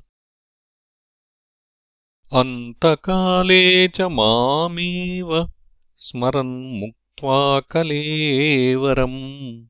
अन्तकाले 2.33 3.88
च 3.88 4.01
मामेव 4.01 5.51
स्मरन्मुक्त्वा 5.95 7.59
कलेवरम्। 7.59 9.66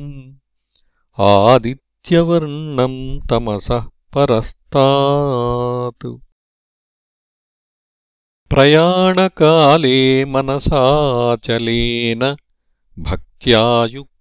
आदित्यवर्णम् 1.19 3.19
तमसः 3.29 3.85
परस्तात्। 4.13 6.05
प्रयाणकाले 8.49 10.25
मनसाचलेन 10.25 12.35
भक्त्यायुक् 12.99 14.16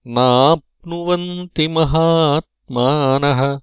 नाप्नुवन्ति 0.06 1.68
महात्मानः 1.68 3.60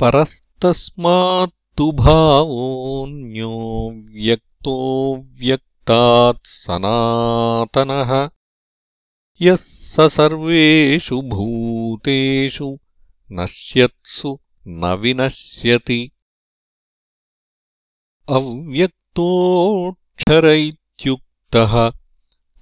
परस्तस्मात्तु 0.00 1.92
भावोऽन्यो 1.92 3.94
व्यक्तो 4.14 5.26
व्यक्तात् 5.40 6.40
सनातनः। 6.44 8.30
यः 9.40 9.56
स 9.56 9.96
सर्वेषु 10.00 11.22
भूतेषु 11.22 12.78
नश्यत्सु 13.32 14.40
न 14.68 14.94
विनश्यति। 14.94 16.10
अव्यक्तोऽक्षर 18.28 20.46
इत्युक्तः 20.46 21.92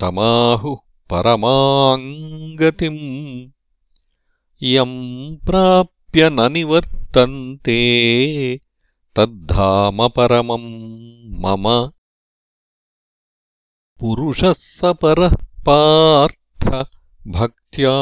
तमाहुः 0.01 0.79
परमाम् 1.11 2.57
गतिम् 2.57 3.51
यम् 4.63 5.47
प्राप्य 5.47 6.31
न 6.31 6.53
निवर्तन्ते 6.53 7.81
तद्धाम 9.17 10.09
परमम् 10.09 11.41
मम। 11.41 11.91
पुरुषः 14.01 14.53
स 14.53 14.81
परः 14.85 15.37
पार्थ 15.69 16.89
भक्त्या 17.29 17.93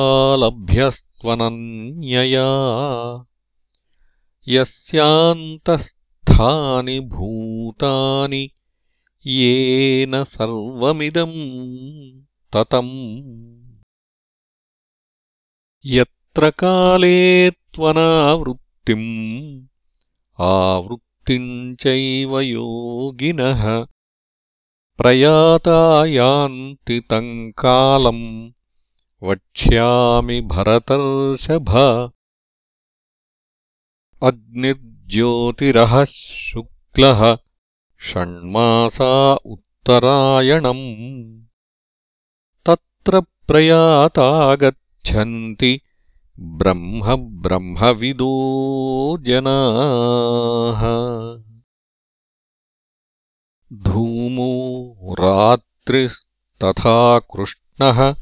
लभ्यस्त्वनन्यया 1.26 2.46
यस्यान्तस्थानि 4.48 7.00
भूतानि 7.00 8.50
येन 9.26 10.24
सर्वमिदम् 10.24 12.22
ततम्। 12.52 12.90
यत्र 15.86 16.50
काले 16.50 17.50
त्वनावृत्तिम् 17.50 19.66
आवृत्तिम् 20.40 21.76
चैव 21.76 22.40
योगिनः। 22.40 23.86
प्रयाता 24.96 26.04
यान्ति 26.04 27.00
तम् 27.00 27.52
कालम् 27.52 28.52
वक्ष्यामि 29.22 30.40
भरतर्षभ। 30.40 31.68
अग्निर्ज्योतिरः 34.22 36.04
शुक्लः 36.04 37.38
षण्मासा 38.02 39.34
उत्तरायणम्। 39.34 41.46
तत्र 42.66 43.20
प्रयाता 43.20 44.54
गच्छन्ति 44.54 45.80
ब्रह्म 46.40 47.16
ब्रह्मविदो 47.16 49.18
जनाः। 49.20 50.82
धूमो 53.72 55.16
रात्रिस्तथा 55.20 57.18
कृष्णः 57.18 58.14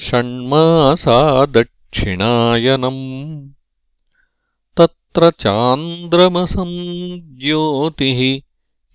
षण्मासा 0.00 1.46
दक्षिणायनम् 1.46 3.48
तत्र 4.78 5.30
चान्द्रमसम् 5.30 7.38
ज्योतिः 7.38 8.42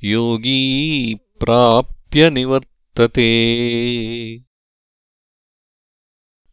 योगी 0.04 1.16
प्राप्य 1.16 2.30
निवर्तते। 2.30 3.30